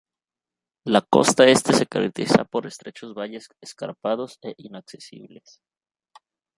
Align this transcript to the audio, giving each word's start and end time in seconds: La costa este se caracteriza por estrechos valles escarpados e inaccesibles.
La 0.87 1.01
costa 1.07 1.47
este 1.47 1.73
se 1.73 1.85
caracteriza 1.85 2.43
por 2.45 2.65
estrechos 2.65 3.13
valles 3.13 3.47
escarpados 3.61 4.39
e 4.41 4.55
inaccesibles. 4.57 5.61